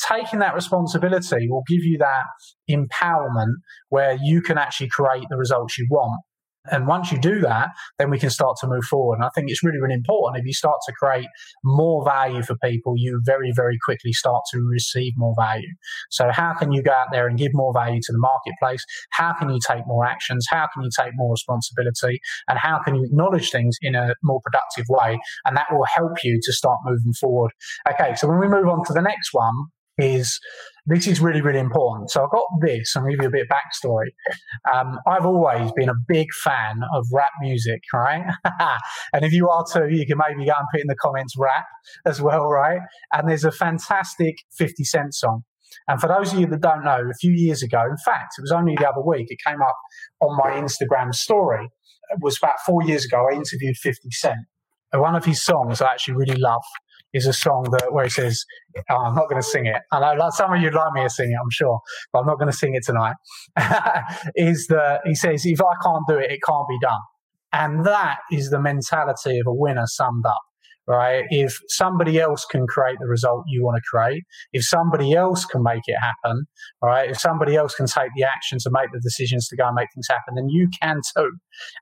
taking 0.09 0.39
that 0.39 0.55
responsibility 0.55 1.47
will 1.49 1.63
give 1.69 1.85
you 1.85 1.99
that 1.99 2.25
empowerment 2.71 3.53
where 3.91 4.17
you 4.23 4.41
can 4.41 4.57
actually 4.57 4.89
create 4.89 5.27
the 5.29 5.37
results 5.37 5.77
you 5.77 5.87
want. 5.91 6.23
And 6.71 6.87
once 6.87 7.13
you 7.13 7.19
do 7.19 7.41
that, 7.41 7.69
then 7.99 8.11
we 8.11 8.19
can 8.19 8.31
start 8.31 8.57
to 8.61 8.67
move 8.67 8.85
forward. 8.85 9.17
And 9.17 9.25
I 9.25 9.31
think 9.35 9.51
it's 9.51 9.63
really, 9.63 9.79
really 9.79 9.95
important. 9.95 10.41
If 10.41 10.47
you 10.47 10.53
start 10.53 10.79
to 10.87 10.93
create 10.93 11.27
more 11.65 12.05
value 12.05 12.43
for 12.43 12.57
people, 12.63 12.95
you 12.97 13.21
very, 13.25 13.53
very 13.55 13.79
quickly 13.85 14.13
start 14.13 14.43
to 14.53 14.61
receive 14.61 15.13
more 15.17 15.35
value. 15.39 15.69
So 16.11 16.31
how 16.31 16.55
can 16.55 16.73
you 16.73 16.83
go 16.83 16.93
out 16.93 17.09
there 17.13 17.27
and 17.27 17.39
give 17.39 17.53
more 17.55 17.73
value 17.73 18.01
to 18.03 18.13
the 18.13 18.19
marketplace? 18.19 18.85
How 19.11 19.33
can 19.33 19.51
you 19.51 19.59
take 19.67 19.87
more 19.87 20.05
actions? 20.05 20.47
How 20.49 20.69
can 20.73 20.83
you 20.83 20.91
take 20.97 21.13
more 21.15 21.33
responsibility? 21.33 22.21
And 22.49 22.59
how 22.59 22.81
can 22.83 22.95
you 22.95 23.05
acknowledge 23.05 23.51
things 23.51 23.77
in 23.83 23.95
a 23.95 24.15
more 24.23 24.41
productive 24.45 24.87
way? 24.89 25.19
And 25.45 25.57
that 25.57 25.67
will 25.71 25.87
help 25.95 26.23
you 26.23 26.41
to 26.43 26.53
start 26.53 26.79
moving 26.85 27.13
forward. 27.21 27.53
Okay. 27.91 28.15
So 28.17 28.29
when 28.29 28.39
we 28.39 28.49
move 28.49 28.69
on 28.69 28.85
to 28.87 28.93
the 28.93 29.03
next 29.03 29.31
one, 29.33 29.55
is 29.99 30.41
this 30.87 31.07
is 31.07 31.21
really, 31.21 31.41
really 31.41 31.59
important. 31.59 32.11
So 32.11 32.25
I 32.25 32.27
got 32.31 32.45
this. 32.61 32.95
I'll 32.97 33.07
give 33.07 33.21
you 33.21 33.29
a 33.29 33.31
bit 33.31 33.43
of 33.43 33.49
backstory. 33.49 34.11
Um, 34.73 34.99
I've 35.07 35.27
always 35.27 35.73
been 35.73 35.89
a 35.89 35.95
big 36.07 36.29
fan 36.45 36.81
of 36.95 37.07
rap 37.13 37.33
music, 37.41 37.81
right? 37.93 38.25
and 39.13 39.25
if 39.25 39.33
you 39.33 39.49
are 39.49 39.65
too, 39.71 39.89
you 39.89 40.07
can 40.07 40.19
maybe 40.19 40.47
go 40.47 40.55
and 40.57 40.69
put 40.73 40.81
in 40.81 40.87
the 40.87 40.95
comments 40.95 41.35
rap 41.37 41.65
as 42.07 42.21
well, 42.21 42.47
right? 42.47 42.81
And 43.13 43.29
there's 43.29 43.45
a 43.45 43.51
fantastic 43.51 44.37
50 44.57 44.85
Cent 44.85 45.15
song. 45.15 45.43
And 45.89 46.01
for 46.01 46.07
those 46.07 46.33
of 46.33 46.39
you 46.39 46.47
that 46.47 46.61
don't 46.61 46.85
know, 46.85 47.01
a 47.11 47.15
few 47.21 47.33
years 47.33 47.63
ago, 47.63 47.83
in 47.83 47.97
fact, 48.05 48.35
it 48.39 48.43
was 48.43 48.53
only 48.53 48.77
the 48.77 48.89
other 48.89 49.03
week, 49.03 49.27
it 49.29 49.39
came 49.45 49.61
up 49.61 49.77
on 50.21 50.37
my 50.37 50.53
Instagram 50.53 51.13
story. 51.13 51.69
It 52.11 52.19
was 52.21 52.39
about 52.41 52.61
four 52.65 52.85
years 52.85 53.05
ago. 53.05 53.27
I 53.31 53.35
interviewed 53.35 53.77
50 53.77 54.09
Cent. 54.13 54.39
One 54.93 55.17
of 55.17 55.25
his 55.25 55.45
songs 55.45 55.83
I 55.83 55.87
actually 55.87 56.15
really 56.15 56.37
love 56.37 56.63
is 57.13 57.27
a 57.27 57.33
song 57.33 57.65
that 57.73 57.93
where 57.93 58.05
he 58.05 58.11
says, 58.11 58.45
oh, 58.91 58.97
"I'm 58.97 59.15
not 59.15 59.29
going 59.29 59.41
to 59.41 59.47
sing 59.47 59.67
it." 59.67 59.81
I 59.93 60.15
know 60.15 60.31
some 60.31 60.53
of 60.53 60.61
you'd 60.61 60.75
like 60.75 60.93
me 60.93 61.03
to 61.03 61.11
sing 61.11 61.31
it, 61.31 61.39
I'm 61.41 61.51
sure, 61.51 61.81
but 62.13 62.21
I'm 62.21 62.27
not 62.27 62.39
going 62.39 62.51
to 62.51 62.57
sing 62.57 62.75
it 62.75 62.85
tonight. 62.85 63.15
is 64.35 64.67
that 64.69 65.01
he 65.05 65.15
says, 65.15 65.45
"If 65.45 65.61
I 65.61 65.75
can't 65.83 66.05
do 66.09 66.19
it, 66.19 66.31
it 66.31 66.41
can't 66.47 66.69
be 66.69 66.79
done," 66.81 67.01
and 67.53 67.87
that 67.87 68.19
is 68.33 68.51
the 68.51 68.61
mentality 68.61 69.39
of 69.39 69.47
a 69.47 69.55
winner 69.55 69.87
summed 69.87 70.27
up 70.27 70.43
right? 70.87 71.25
If 71.31 71.59
somebody 71.69 72.21
else 72.21 72.45
can 72.45 72.67
create 72.67 72.97
the 73.01 73.09
result 73.09 73.45
you 73.49 73.65
want 73.65 73.77
to 73.77 73.83
create, 73.91 74.25
if 74.53 74.65
somebody 74.65 75.15
else 75.15 75.45
can 75.45 75.63
make 75.63 75.83
it 75.87 75.97
happen, 76.01 76.47
right? 76.83 77.11
If 77.11 77.19
somebody 77.19 77.57
else 77.57 77.75
can 77.75 77.87
take 77.87 78.11
the 78.17 78.25
action 78.25 78.59
to 78.61 78.71
make 78.71 78.93
the 78.93 79.01
decisions 79.01 79.49
to 79.49 79.57
go 79.57 79.67
and 79.67 79.75
make 79.75 79.89
things 79.95 80.07
happen, 80.09 80.35
then 80.37 80.49
you 80.49 80.69
can 80.81 81.01
too. 81.17 81.33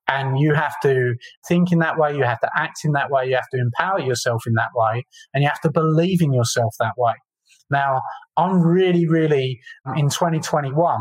And 0.08 0.38
you 0.38 0.54
have 0.54 0.74
to 0.82 1.14
think 1.46 1.72
in 1.72 1.80
that 1.80 1.98
way, 1.98 2.16
you 2.16 2.24
have 2.24 2.40
to 2.40 2.50
act 2.56 2.78
in 2.84 2.92
that 2.92 3.10
way, 3.10 3.26
you 3.28 3.34
have 3.34 3.48
to 3.52 3.60
empower 3.60 4.00
yourself 4.00 4.44
in 4.46 4.54
that 4.54 4.70
way, 4.74 5.04
and 5.32 5.42
you 5.42 5.48
have 5.48 5.60
to 5.62 5.70
believe 5.70 6.22
in 6.22 6.32
yourself 6.32 6.74
that 6.80 6.94
way. 6.96 7.14
Now, 7.70 8.02
I'm 8.36 8.60
really, 8.60 9.06
really 9.06 9.60
um, 9.86 9.96
in 9.96 10.08
2021 10.08 11.00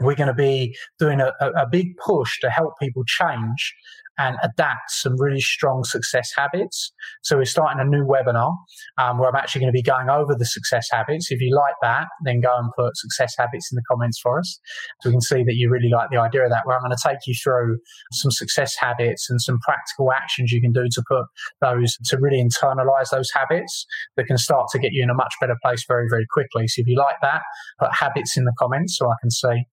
we're 0.00 0.14
going 0.14 0.28
to 0.28 0.34
be 0.34 0.76
doing 0.98 1.20
a, 1.20 1.32
a, 1.40 1.66
big 1.68 1.96
push 1.96 2.38
to 2.40 2.48
help 2.48 2.74
people 2.80 3.02
change 3.04 3.74
and 4.18 4.36
adapt 4.42 4.90
some 4.90 5.14
really 5.18 5.40
strong 5.40 5.84
success 5.84 6.30
habits. 6.36 6.92
So 7.22 7.36
we're 7.36 7.44
starting 7.44 7.80
a 7.80 7.84
new 7.84 8.04
webinar 8.04 8.54
um, 8.98 9.18
where 9.18 9.28
I'm 9.28 9.36
actually 9.36 9.60
going 9.60 9.72
to 9.72 9.76
be 9.76 9.82
going 9.82 10.10
over 10.10 10.34
the 10.34 10.44
success 10.44 10.86
habits. 10.90 11.30
If 11.30 11.40
you 11.40 11.54
like 11.56 11.74
that, 11.82 12.08
then 12.24 12.40
go 12.40 12.54
and 12.56 12.70
put 12.76 12.96
success 12.96 13.34
habits 13.38 13.70
in 13.72 13.76
the 13.76 13.82
comments 13.90 14.20
for 14.20 14.38
us. 14.38 14.60
So 15.00 15.10
we 15.10 15.14
can 15.14 15.20
see 15.20 15.42
that 15.44 15.54
you 15.54 15.70
really 15.70 15.88
like 15.88 16.10
the 16.10 16.18
idea 16.18 16.44
of 16.44 16.50
that, 16.50 16.62
where 16.64 16.76
I'm 16.76 16.82
going 16.82 16.94
to 16.96 17.08
take 17.08 17.18
you 17.26 17.34
through 17.42 17.78
some 18.12 18.30
success 18.30 18.74
habits 18.78 19.30
and 19.30 19.40
some 19.40 19.58
practical 19.60 20.12
actions 20.12 20.52
you 20.52 20.60
can 20.60 20.72
do 20.72 20.84
to 20.90 21.02
put 21.08 21.24
those, 21.60 21.96
to 22.06 22.18
really 22.18 22.42
internalize 22.42 23.10
those 23.10 23.30
habits 23.34 23.86
that 24.16 24.26
can 24.26 24.38
start 24.38 24.66
to 24.72 24.78
get 24.78 24.92
you 24.92 25.02
in 25.02 25.10
a 25.10 25.14
much 25.14 25.34
better 25.40 25.56
place 25.62 25.84
very, 25.88 26.06
very 26.08 26.26
quickly. 26.30 26.68
So 26.68 26.80
if 26.80 26.86
you 26.86 26.98
like 26.98 27.16
that, 27.22 27.42
put 27.78 27.92
habits 27.92 28.36
in 28.36 28.44
the 28.44 28.52
comments 28.58 28.98
so 28.98 29.10
I 29.10 29.14
can 29.20 29.30
see. 29.30 29.64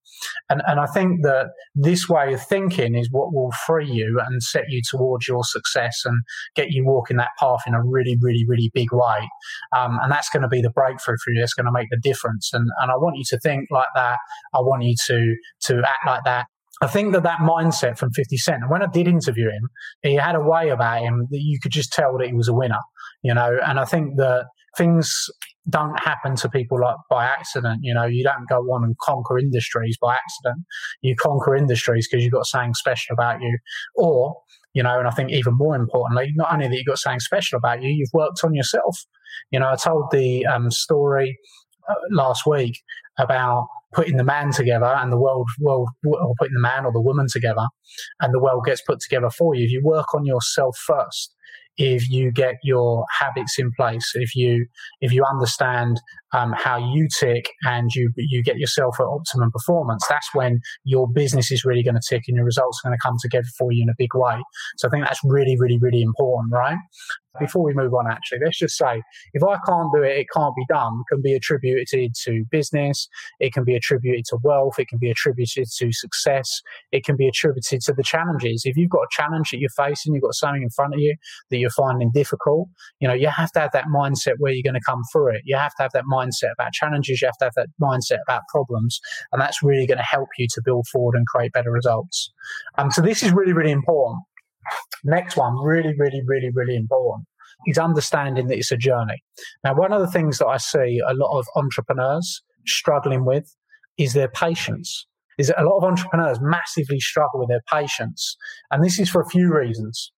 And, 0.49 0.61
and 0.67 0.79
I 0.79 0.85
think 0.85 1.23
that 1.23 1.47
this 1.75 2.09
way 2.09 2.33
of 2.33 2.45
thinking 2.45 2.95
is 2.95 3.09
what 3.11 3.33
will 3.33 3.51
free 3.65 3.89
you 3.89 4.19
and 4.25 4.38
set 4.41 4.65
you 4.69 4.81
towards 4.87 5.27
your 5.27 5.43
success 5.43 6.01
and 6.05 6.21
get 6.55 6.71
you 6.71 6.85
walking 6.85 7.17
that 7.17 7.29
path 7.39 7.61
in 7.67 7.73
a 7.73 7.83
really, 7.83 8.17
really, 8.21 8.45
really 8.47 8.71
big 8.73 8.91
way. 8.91 9.29
Um, 9.75 9.99
and 10.01 10.11
that's 10.11 10.29
going 10.29 10.43
to 10.43 10.49
be 10.49 10.61
the 10.61 10.71
breakthrough 10.71 11.17
for 11.23 11.31
you. 11.31 11.41
That's 11.41 11.53
going 11.53 11.65
to 11.65 11.71
make 11.71 11.89
the 11.89 11.99
difference. 12.01 12.51
And, 12.53 12.67
and 12.81 12.91
I 12.91 12.95
want 12.95 13.17
you 13.17 13.23
to 13.29 13.39
think 13.39 13.67
like 13.71 13.87
that. 13.95 14.17
I 14.53 14.59
want 14.59 14.83
you 14.83 14.95
to, 15.07 15.35
to 15.67 15.81
act 15.85 16.05
like 16.05 16.23
that. 16.25 16.45
I 16.81 16.87
think 16.87 17.13
that 17.13 17.23
that 17.23 17.39
mindset 17.39 17.97
from 17.97 18.11
50 18.11 18.37
Cent, 18.37 18.69
when 18.69 18.81
I 18.81 18.87
did 18.87 19.07
interview 19.07 19.49
him, 19.49 19.69
he 20.01 20.15
had 20.15 20.35
a 20.35 20.41
way 20.41 20.69
about 20.69 21.01
him 21.01 21.27
that 21.29 21.41
you 21.41 21.59
could 21.61 21.71
just 21.71 21.91
tell 21.91 22.17
that 22.17 22.27
he 22.27 22.33
was 22.33 22.47
a 22.47 22.53
winner, 22.53 22.79
you 23.21 23.33
know, 23.33 23.57
and 23.65 23.79
I 23.79 23.85
think 23.85 24.15
that 24.15 24.45
things 24.77 25.29
don't 25.69 25.99
happen 25.99 26.35
to 26.37 26.49
people 26.49 26.79
like 26.81 26.97
by 27.09 27.25
accident. 27.25 27.79
You 27.83 27.93
know, 27.93 28.05
you 28.05 28.23
don't 28.23 28.47
go 28.47 28.57
on 28.73 28.83
and 28.83 28.97
conquer 28.99 29.37
industries 29.37 29.97
by 30.01 30.15
accident. 30.15 30.65
You 31.01 31.15
conquer 31.15 31.55
industries 31.55 32.07
because 32.09 32.23
you've 32.23 32.33
got 32.33 32.45
something 32.45 32.73
special 32.73 33.13
about 33.13 33.41
you. 33.41 33.57
Or, 33.95 34.35
you 34.73 34.83
know, 34.83 34.99
and 34.99 35.07
I 35.07 35.11
think 35.11 35.31
even 35.31 35.53
more 35.55 35.75
importantly, 35.75 36.31
not 36.35 36.53
only 36.53 36.67
that 36.67 36.75
you've 36.75 36.85
got 36.85 36.99
something 36.99 37.19
special 37.19 37.57
about 37.57 37.81
you, 37.81 37.89
you've 37.89 38.13
worked 38.13 38.43
on 38.43 38.53
yourself. 38.53 38.97
You 39.51 39.59
know, 39.59 39.69
I 39.69 39.75
told 39.75 40.11
the 40.11 40.45
um, 40.45 40.71
story 40.71 41.37
uh, 41.89 41.95
last 42.11 42.45
week 42.45 42.79
about 43.17 43.67
putting 43.93 44.17
the 44.17 44.23
man 44.23 44.51
together 44.51 44.85
and 44.85 45.11
the 45.11 45.19
world, 45.19 45.49
world, 45.59 45.89
or 46.05 46.33
putting 46.37 46.53
the 46.53 46.61
man 46.61 46.85
or 46.85 46.91
the 46.91 47.01
woman 47.01 47.25
together 47.31 47.67
and 48.21 48.33
the 48.33 48.39
world 48.39 48.63
gets 48.65 48.81
put 48.81 48.99
together 48.99 49.29
for 49.29 49.55
you. 49.55 49.65
If 49.65 49.71
you 49.71 49.81
work 49.83 50.13
on 50.13 50.25
yourself 50.25 50.77
first, 50.77 51.33
if 51.79 52.09
you 52.09 52.29
get 52.29 52.55
your 52.61 53.05
habits 53.19 53.57
in 53.57 53.71
place, 53.75 54.11
if 54.13 54.35
you 54.35 54.67
if 54.99 55.13
you 55.13 55.23
understand 55.23 55.99
um, 56.33 56.53
how 56.55 56.77
you 56.77 57.07
tick 57.19 57.49
and 57.63 57.89
you 57.95 58.11
you 58.17 58.43
get 58.43 58.57
yourself 58.57 58.97
at 58.99 59.05
optimum 59.05 59.49
performance, 59.49 60.03
that's 60.09 60.27
when 60.33 60.59
your 60.83 61.07
business 61.11 61.51
is 61.51 61.63
really 61.63 61.81
going 61.81 61.95
to 61.95 62.01
tick 62.07 62.23
and 62.27 62.35
your 62.35 62.45
results 62.45 62.81
are 62.83 62.89
going 62.89 62.97
to 62.97 63.07
come 63.07 63.15
together 63.21 63.47
for 63.57 63.71
you 63.71 63.81
in 63.81 63.89
a 63.89 63.95
big 63.97 64.13
way. 64.13 64.37
So 64.77 64.89
I 64.89 64.91
think 64.91 65.05
that's 65.05 65.21
really, 65.23 65.55
really, 65.57 65.79
really 65.79 66.01
important, 66.01 66.51
right? 66.53 66.77
Before 67.39 67.63
we 67.63 67.73
move 67.73 67.93
on, 67.93 68.09
actually, 68.09 68.39
let's 68.43 68.57
just 68.57 68.75
say 68.75 69.03
if 69.33 69.43
I 69.43 69.57
can't 69.67 69.91
do 69.93 70.01
it, 70.01 70.17
it 70.17 70.27
can't 70.33 70.55
be 70.55 70.65
done, 70.67 71.03
can 71.09 71.21
be 71.21 71.33
attributed 71.33 72.13
to 72.23 72.43
business, 72.49 73.07
it 73.39 73.53
can 73.53 73.63
be 73.63 73.75
attributed 73.75 74.25
to 74.29 74.37
wealth, 74.43 74.79
it 74.79 74.87
can 74.87 74.97
be 74.97 75.11
attributed 75.11 75.67
to 75.77 75.91
success, 75.91 76.61
it 76.91 77.05
can 77.05 77.15
be 77.15 77.27
attributed 77.27 77.81
to 77.81 77.93
the 77.93 78.03
challenges. 78.03 78.63
If 78.65 78.77
you've 78.77 78.89
got 78.89 79.01
a 79.01 79.07
challenge 79.11 79.51
that 79.51 79.59
you're 79.59 79.69
facing, 79.69 80.13
you've 80.13 80.23
got 80.23 80.33
something 80.33 80.63
in 80.63 80.69
front 80.71 80.95
of 80.95 80.99
you 80.99 81.15
that 81.51 81.57
you're 81.57 81.69
finding 81.69 82.11
difficult, 82.11 82.67
you 82.99 83.07
know, 83.07 83.13
you 83.13 83.27
have 83.27 83.51
to 83.51 83.59
have 83.59 83.71
that 83.73 83.85
mindset 83.85 84.35
where 84.39 84.51
you're 84.51 84.63
going 84.63 84.79
to 84.79 84.85
come 84.85 85.03
through 85.11 85.35
it. 85.35 85.41
You 85.45 85.55
have 85.55 85.75
to 85.75 85.83
have 85.83 85.91
that 85.93 86.05
mindset 86.11 86.53
about 86.53 86.73
challenges, 86.73 87.21
you 87.21 87.27
have 87.27 87.37
to 87.37 87.45
have 87.45 87.55
that 87.55 87.67
mindset 87.81 88.17
about 88.27 88.41
problems, 88.49 88.99
and 89.31 89.41
that's 89.41 89.61
really 89.61 89.85
going 89.85 89.97
to 89.97 90.03
help 90.03 90.29
you 90.37 90.47
to 90.55 90.61
build 90.63 90.87
forward 90.87 91.15
and 91.15 91.27
create 91.27 91.51
better 91.51 91.71
results. 91.71 92.31
Um, 92.77 92.91
so 92.91 93.01
this 93.01 93.21
is 93.21 93.31
really, 93.31 93.53
really 93.53 93.71
important. 93.71 94.23
Next 95.03 95.37
one, 95.37 95.55
really, 95.63 95.93
really, 95.97 96.21
really, 96.25 96.49
really 96.53 96.75
important, 96.75 97.27
is 97.67 97.77
understanding 97.77 98.47
that 98.47 98.57
it's 98.57 98.71
a 98.71 98.77
journey. 98.77 99.23
Now, 99.63 99.75
one 99.75 99.93
of 99.93 100.01
the 100.01 100.11
things 100.11 100.37
that 100.39 100.47
I 100.47 100.57
see 100.57 100.99
a 101.07 101.13
lot 101.13 101.37
of 101.39 101.45
entrepreneurs 101.55 102.41
struggling 102.65 103.25
with 103.25 103.55
is 103.97 104.13
their 104.13 104.29
patience. 104.29 105.07
Is 105.37 105.47
that 105.47 105.61
a 105.61 105.65
lot 105.65 105.77
of 105.77 105.83
entrepreneurs 105.83 106.39
massively 106.41 106.99
struggle 106.99 107.39
with 107.39 107.49
their 107.49 107.63
patience. 107.71 108.35
And 108.71 108.83
this 108.83 108.99
is 108.99 109.09
for 109.09 109.21
a 109.21 109.29
few 109.29 109.53
reasons. 109.53 110.11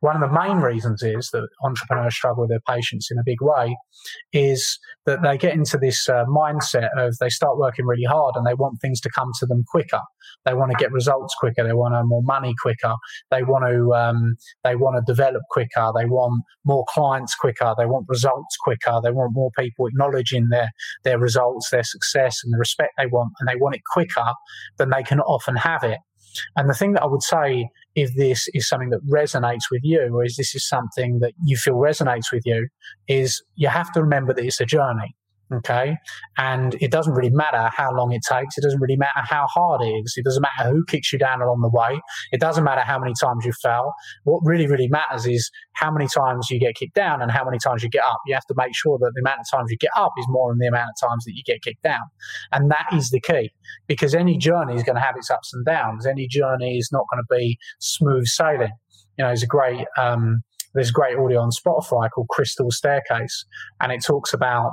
One 0.00 0.20
of 0.20 0.28
the 0.28 0.38
main 0.38 0.58
reasons 0.58 1.02
is 1.02 1.30
that 1.32 1.48
entrepreneurs 1.62 2.14
struggle 2.14 2.42
with 2.42 2.50
their 2.50 2.60
patience 2.68 3.10
in 3.10 3.18
a 3.18 3.24
big 3.24 3.40
way 3.40 3.76
is 4.32 4.78
that 5.06 5.22
they 5.22 5.38
get 5.38 5.54
into 5.54 5.78
this 5.78 6.08
uh, 6.08 6.24
mindset 6.26 6.88
of 6.96 7.16
they 7.18 7.28
start 7.28 7.58
working 7.58 7.86
really 7.86 8.04
hard 8.04 8.36
and 8.36 8.46
they 8.46 8.54
want 8.54 8.80
things 8.80 9.00
to 9.00 9.10
come 9.10 9.30
to 9.40 9.46
them 9.46 9.64
quicker. 9.68 10.00
They 10.44 10.54
want 10.54 10.70
to 10.70 10.76
get 10.76 10.92
results 10.92 11.34
quicker. 11.38 11.64
They 11.64 11.72
want 11.72 11.94
to 11.94 12.04
more 12.04 12.22
money 12.22 12.54
quicker. 12.60 12.94
They 13.30 13.42
want 13.42 13.64
to 13.68 13.94
um, 13.94 14.36
they 14.64 14.76
want 14.76 14.96
to 14.96 15.12
develop 15.12 15.42
quicker. 15.50 15.90
They 15.96 16.04
want 16.04 16.42
more 16.64 16.84
clients 16.88 17.34
quicker. 17.34 17.74
They 17.76 17.86
want 17.86 18.06
results 18.08 18.56
quicker. 18.60 19.00
They 19.02 19.10
want 19.10 19.32
more 19.34 19.50
people 19.58 19.86
acknowledging 19.86 20.48
their 20.50 20.70
their 21.04 21.18
results, 21.18 21.70
their 21.70 21.82
success, 21.82 22.40
and 22.44 22.52
the 22.52 22.58
respect 22.58 22.92
they 22.98 23.06
want, 23.06 23.32
and 23.40 23.48
they 23.48 23.56
want 23.56 23.74
it 23.74 23.82
quicker 23.92 24.32
than 24.76 24.90
they 24.90 25.02
can 25.02 25.20
often 25.20 25.56
have 25.56 25.82
it. 25.82 25.98
And 26.56 26.68
the 26.68 26.74
thing 26.74 26.92
that 26.94 27.02
I 27.02 27.06
would 27.06 27.22
say, 27.22 27.68
if 27.94 28.14
this 28.14 28.48
is 28.54 28.68
something 28.68 28.90
that 28.90 29.04
resonates 29.06 29.70
with 29.70 29.80
you, 29.82 30.10
or 30.14 30.24
is 30.24 30.36
this 30.36 30.54
is 30.54 30.66
something 30.66 31.18
that 31.20 31.32
you 31.44 31.56
feel 31.56 31.74
resonates 31.74 32.32
with 32.32 32.42
you, 32.46 32.68
is 33.08 33.42
you 33.56 33.68
have 33.68 33.92
to 33.92 34.02
remember 34.02 34.32
that 34.34 34.44
it's 34.44 34.60
a 34.60 34.66
journey. 34.66 35.14
Okay. 35.50 35.96
And 36.36 36.76
it 36.80 36.90
doesn't 36.90 37.14
really 37.14 37.30
matter 37.30 37.70
how 37.74 37.94
long 37.94 38.12
it 38.12 38.20
takes. 38.28 38.58
It 38.58 38.60
doesn't 38.60 38.80
really 38.80 38.96
matter 38.96 39.22
how 39.22 39.46
hard 39.46 39.80
it 39.80 39.86
is. 39.86 40.14
It 40.16 40.24
doesn't 40.24 40.42
matter 40.42 40.70
who 40.70 40.84
kicks 40.84 41.10
you 41.10 41.18
down 41.18 41.40
along 41.40 41.62
the 41.62 41.70
way. 41.70 42.00
It 42.32 42.40
doesn't 42.40 42.64
matter 42.64 42.82
how 42.82 42.98
many 42.98 43.14
times 43.18 43.46
you 43.46 43.52
fail. 43.52 43.92
What 44.24 44.42
really, 44.44 44.66
really 44.66 44.88
matters 44.88 45.26
is 45.26 45.50
how 45.72 45.90
many 45.90 46.06
times 46.06 46.50
you 46.50 46.60
get 46.60 46.74
kicked 46.74 46.94
down 46.94 47.22
and 47.22 47.30
how 47.30 47.46
many 47.46 47.58
times 47.58 47.82
you 47.82 47.88
get 47.88 48.04
up. 48.04 48.18
You 48.26 48.34
have 48.34 48.44
to 48.46 48.54
make 48.58 48.74
sure 48.74 48.98
that 48.98 49.12
the 49.14 49.20
amount 49.20 49.40
of 49.40 49.46
times 49.50 49.70
you 49.70 49.78
get 49.78 49.90
up 49.96 50.12
is 50.18 50.26
more 50.28 50.52
than 50.52 50.58
the 50.58 50.66
amount 50.66 50.90
of 50.90 51.08
times 51.08 51.24
that 51.24 51.32
you 51.34 51.42
get 51.44 51.62
kicked 51.62 51.82
down. 51.82 52.02
And 52.52 52.70
that 52.70 52.86
is 52.92 53.08
the 53.08 53.20
key 53.20 53.50
because 53.86 54.14
any 54.14 54.36
journey 54.36 54.74
is 54.74 54.82
going 54.82 54.96
to 54.96 55.02
have 55.02 55.16
its 55.16 55.30
ups 55.30 55.54
and 55.54 55.64
downs. 55.64 56.06
Any 56.06 56.28
journey 56.28 56.76
is 56.76 56.90
not 56.92 57.06
going 57.10 57.22
to 57.22 57.36
be 57.36 57.58
smooth 57.78 58.26
sailing. 58.26 58.72
You 59.16 59.24
know, 59.24 59.28
there's 59.28 59.42
a 59.42 59.46
great, 59.46 59.86
um, 59.96 60.42
there's 60.74 60.90
great 60.90 61.16
audio 61.16 61.40
on 61.40 61.50
Spotify 61.50 62.10
called 62.10 62.28
Crystal 62.28 62.70
Staircase 62.70 63.46
and 63.80 63.90
it 63.90 64.04
talks 64.04 64.34
about 64.34 64.72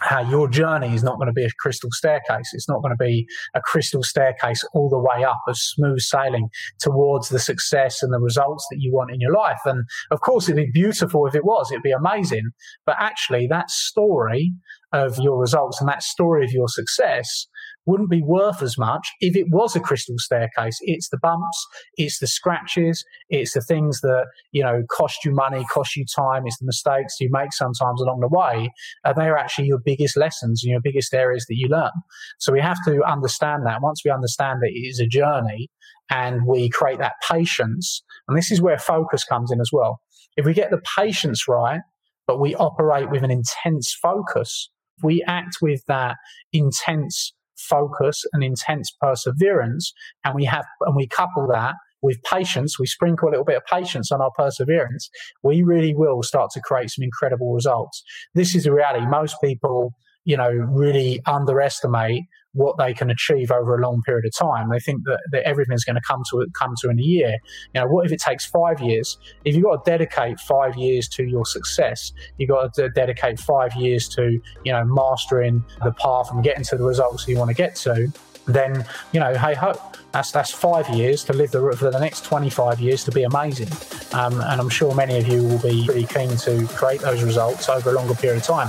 how 0.00 0.20
your 0.20 0.48
journey 0.48 0.94
is 0.94 1.02
not 1.02 1.16
going 1.16 1.26
to 1.26 1.32
be 1.32 1.44
a 1.44 1.50
crystal 1.58 1.90
staircase. 1.92 2.50
It's 2.52 2.68
not 2.68 2.82
going 2.82 2.96
to 2.96 3.04
be 3.04 3.26
a 3.54 3.60
crystal 3.60 4.02
staircase 4.02 4.64
all 4.74 4.88
the 4.88 4.98
way 4.98 5.24
up 5.24 5.38
of 5.46 5.56
smooth 5.56 6.00
sailing 6.00 6.48
towards 6.80 7.28
the 7.28 7.38
success 7.38 8.02
and 8.02 8.12
the 8.12 8.20
results 8.20 8.66
that 8.70 8.78
you 8.80 8.92
want 8.92 9.10
in 9.10 9.20
your 9.20 9.32
life. 9.32 9.60
And 9.64 9.84
of 10.10 10.20
course, 10.20 10.48
it'd 10.48 10.56
be 10.56 10.70
beautiful 10.72 11.26
if 11.26 11.34
it 11.34 11.44
was, 11.44 11.70
it'd 11.70 11.82
be 11.82 11.92
amazing. 11.92 12.50
But 12.86 12.96
actually, 12.98 13.46
that 13.48 13.70
story 13.70 14.52
of 14.92 15.18
your 15.18 15.38
results 15.38 15.80
and 15.80 15.88
that 15.88 16.02
story 16.02 16.44
of 16.44 16.52
your 16.52 16.68
success 16.68 17.46
wouldn't 17.88 18.10
be 18.10 18.22
worth 18.22 18.62
as 18.62 18.76
much 18.76 19.08
if 19.20 19.34
it 19.34 19.46
was 19.50 19.74
a 19.74 19.80
crystal 19.80 20.16
staircase. 20.18 20.76
It's 20.82 21.08
the 21.08 21.18
bumps, 21.18 21.66
it's 21.96 22.18
the 22.18 22.26
scratches, 22.26 23.02
it's 23.30 23.54
the 23.54 23.62
things 23.62 24.00
that, 24.02 24.26
you 24.52 24.62
know, 24.62 24.82
cost 24.90 25.24
you 25.24 25.32
money, 25.32 25.64
cost 25.64 25.96
you 25.96 26.04
time, 26.14 26.42
it's 26.44 26.58
the 26.58 26.66
mistakes 26.66 27.16
you 27.18 27.30
make 27.32 27.52
sometimes 27.52 28.02
along 28.02 28.20
the 28.20 28.28
way. 28.28 28.70
Uh, 29.04 29.08
and 29.08 29.16
they're 29.16 29.38
actually 29.38 29.68
your 29.68 29.78
biggest 29.78 30.16
lessons 30.18 30.62
and 30.62 30.70
your 30.70 30.82
biggest 30.82 31.14
areas 31.14 31.46
that 31.48 31.56
you 31.56 31.66
learn. 31.68 31.90
So 32.38 32.52
we 32.52 32.60
have 32.60 32.78
to 32.86 33.02
understand 33.04 33.64
that. 33.66 33.80
Once 33.80 34.02
we 34.04 34.10
understand 34.10 34.60
that 34.60 34.70
it 34.70 34.86
is 34.86 35.00
a 35.00 35.06
journey 35.06 35.70
and 36.10 36.46
we 36.46 36.68
create 36.68 36.98
that 36.98 37.14
patience, 37.26 38.02
and 38.26 38.36
this 38.36 38.50
is 38.50 38.60
where 38.60 38.78
focus 38.78 39.24
comes 39.24 39.50
in 39.50 39.60
as 39.60 39.70
well. 39.72 40.00
If 40.36 40.44
we 40.44 40.52
get 40.52 40.70
the 40.70 40.80
patience 40.96 41.48
right, 41.48 41.80
but 42.26 42.38
we 42.38 42.54
operate 42.54 43.10
with 43.10 43.24
an 43.24 43.30
intense 43.30 43.96
focus, 44.00 44.70
we 45.02 45.22
act 45.26 45.58
with 45.60 45.84
that 45.86 46.16
intense 46.52 47.32
focus 47.56 48.24
and 48.32 48.44
intense 48.44 48.92
perseverance, 49.00 49.92
and 50.24 50.34
we 50.34 50.44
have 50.44 50.64
and 50.82 50.96
we 50.96 51.06
couple 51.06 51.48
that 51.48 51.74
with 52.02 52.22
patience, 52.22 52.78
we 52.78 52.86
sprinkle 52.86 53.28
a 53.28 53.30
little 53.30 53.44
bit 53.44 53.56
of 53.56 53.64
patience 53.66 54.12
on 54.12 54.20
our 54.20 54.30
perseverance, 54.36 55.10
we 55.42 55.62
really 55.62 55.94
will 55.94 56.22
start 56.22 56.50
to 56.52 56.60
create 56.60 56.90
some 56.90 57.02
incredible 57.02 57.52
results. 57.52 58.02
This 58.34 58.54
is 58.54 58.64
the 58.64 58.72
reality. 58.72 59.06
Most 59.06 59.36
people, 59.42 59.92
you 60.28 60.36
know, 60.36 60.50
really 60.50 61.22
underestimate 61.24 62.24
what 62.52 62.76
they 62.76 62.92
can 62.92 63.08
achieve 63.08 63.50
over 63.50 63.74
a 63.74 63.80
long 63.80 64.02
period 64.02 64.26
of 64.26 64.32
time. 64.36 64.68
They 64.68 64.78
think 64.78 65.04
that, 65.04 65.20
that 65.32 65.42
everything's 65.44 65.84
going 65.86 65.96
to 65.96 66.02
come 66.06 66.22
to 66.30 66.46
come 66.52 66.74
to 66.82 66.90
in 66.90 66.98
a 66.98 67.02
year. 67.02 67.38
You 67.72 67.80
know, 67.80 67.86
what 67.86 68.04
if 68.04 68.12
it 68.12 68.20
takes 68.20 68.44
five 68.44 68.78
years? 68.78 69.16
If 69.46 69.54
you've 69.54 69.64
got 69.64 69.86
to 69.86 69.90
dedicate 69.90 70.38
five 70.40 70.76
years 70.76 71.08
to 71.10 71.24
your 71.24 71.46
success, 71.46 72.12
you've 72.36 72.50
got 72.50 72.74
to 72.74 72.90
dedicate 72.90 73.40
five 73.40 73.74
years 73.74 74.06
to 74.10 74.38
you 74.64 74.72
know 74.72 74.84
mastering 74.84 75.64
the 75.82 75.92
path 75.92 76.30
and 76.30 76.44
getting 76.44 76.64
to 76.64 76.76
the 76.76 76.84
results 76.84 77.26
you 77.26 77.38
want 77.38 77.48
to 77.48 77.54
get 77.56 77.74
to. 77.76 78.12
Then 78.44 78.84
you 79.12 79.20
know, 79.20 79.34
hey 79.34 79.54
ho, 79.54 79.80
that's 80.12 80.30
that's 80.30 80.50
five 80.50 80.90
years 80.90 81.24
to 81.24 81.32
live 81.32 81.52
the, 81.52 81.74
for 81.74 81.90
the 81.90 82.00
next 82.00 82.26
25 82.26 82.80
years 82.80 83.02
to 83.04 83.12
be 83.12 83.22
amazing. 83.22 83.68
Um, 84.12 84.42
and 84.42 84.60
I'm 84.60 84.68
sure 84.68 84.94
many 84.94 85.16
of 85.16 85.26
you 85.26 85.42
will 85.42 85.62
be 85.62 85.86
pretty 85.86 86.04
keen 86.04 86.36
to 86.36 86.66
create 86.74 87.00
those 87.00 87.22
results 87.22 87.70
over 87.70 87.88
a 87.88 87.94
longer 87.94 88.14
period 88.14 88.40
of 88.40 88.44
time. 88.44 88.68